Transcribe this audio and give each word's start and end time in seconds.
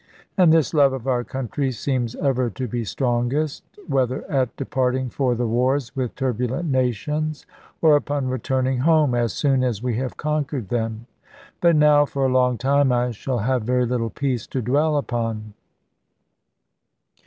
And 0.35 0.51
this 0.51 0.73
love 0.73 0.93
of 0.93 1.05
our 1.05 1.23
country 1.23 1.71
seems 1.71 2.15
ever 2.15 2.49
to 2.49 2.67
be 2.67 2.83
strongest, 2.83 3.63
whether 3.85 4.25
at 4.31 4.55
departing 4.55 5.11
for 5.11 5.35
the 5.35 5.45
wars 5.45 5.95
with 5.95 6.15
turbulent 6.15 6.71
nations, 6.71 7.45
or 7.83 7.95
upon 7.95 8.27
returning 8.27 8.79
home, 8.79 9.13
as 9.13 9.31
soon 9.33 9.63
as 9.63 9.83
we 9.83 9.97
have 9.97 10.17
conquered 10.17 10.69
them. 10.69 11.05
But 11.59 11.75
now 11.75 12.05
for 12.05 12.25
a 12.25 12.29
long 12.33 12.57
time, 12.57 12.91
I 12.91 13.11
shall 13.11 13.37
have 13.45 13.61
very 13.61 13.85
little 13.85 14.09
peace 14.09 14.47
to 14.47 14.61
dwell 14.63 14.97
upon. 14.97 15.53